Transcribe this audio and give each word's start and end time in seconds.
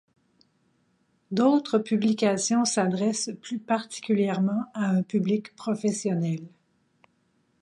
D'autres 1.29 1.77
publications 1.77 2.65
s'adressent 2.65 3.29
plus 3.39 3.59
particulièrement 3.59 4.63
à 4.73 4.87
un 4.89 5.03
public 5.03 5.55
professionnel. 5.55 6.39